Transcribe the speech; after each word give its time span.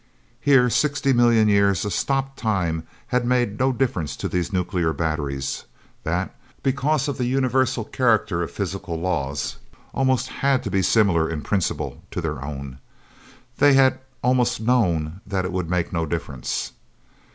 Here, 0.39 0.67
sixty 0.71 1.13
million 1.13 1.47
years 1.47 1.85
of 1.85 1.93
stopped 1.93 2.39
time 2.39 2.87
had 3.09 3.23
made 3.23 3.59
no 3.59 3.71
difference 3.71 4.15
to 4.15 4.27
these 4.27 4.51
nuclear 4.51 4.93
batteries, 4.93 5.65
that, 6.01 6.35
because 6.63 7.07
of 7.07 7.19
the 7.19 7.25
universal 7.27 7.83
character 7.83 8.41
of 8.41 8.49
physical 8.49 8.95
laws, 8.99 9.57
almost 9.93 10.27
had 10.29 10.63
to 10.63 10.71
be 10.71 10.81
similar 10.81 11.29
in 11.29 11.41
principle 11.43 12.01
to 12.09 12.19
their 12.19 12.43
own. 12.43 12.79
They 13.59 13.73
had 13.73 13.99
almost 14.23 14.59
known 14.59 15.21
that 15.27 15.45
it 15.45 15.51
would 15.51 15.69
make 15.69 15.93
no 15.93 16.07
difference. 16.07 16.71